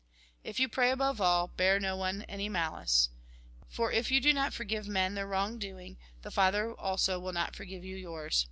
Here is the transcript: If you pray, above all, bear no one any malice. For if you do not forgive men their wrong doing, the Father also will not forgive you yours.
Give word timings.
If 0.43 0.59
you 0.59 0.67
pray, 0.67 0.89
above 0.89 1.21
all, 1.21 1.49
bear 1.49 1.79
no 1.79 1.95
one 1.95 2.23
any 2.23 2.49
malice. 2.49 3.09
For 3.69 3.91
if 3.91 4.09
you 4.09 4.19
do 4.19 4.33
not 4.33 4.51
forgive 4.51 4.87
men 4.87 5.13
their 5.13 5.27
wrong 5.27 5.59
doing, 5.59 5.99
the 6.23 6.31
Father 6.31 6.73
also 6.73 7.19
will 7.19 7.33
not 7.33 7.55
forgive 7.55 7.85
you 7.85 7.95
yours. 7.95 8.39